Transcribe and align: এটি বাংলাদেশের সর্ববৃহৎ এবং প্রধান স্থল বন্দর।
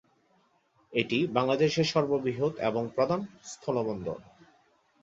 এটি 0.93 1.17
বাংলাদেশের 1.33 1.85
সর্ববৃহৎ 1.85 2.53
এবং 2.69 2.83
প্রধান 2.95 3.19
স্থল 3.43 3.75
বন্দর। 3.87 4.17